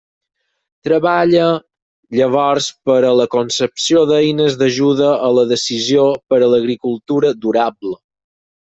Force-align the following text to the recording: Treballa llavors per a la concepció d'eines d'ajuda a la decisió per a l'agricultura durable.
Treballa 0.87 1.49
llavors 2.21 2.71
per 2.89 2.97
a 3.03 3.13
la 3.19 3.29
concepció 3.35 4.03
d'eines 4.13 4.59
d'ajuda 4.63 5.15
a 5.29 5.33
la 5.41 5.49
decisió 5.55 6.11
per 6.33 6.43
a 6.45 6.51
l'agricultura 6.57 7.37
durable. 7.49 7.99